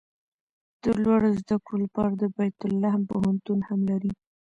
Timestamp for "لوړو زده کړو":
1.03-1.75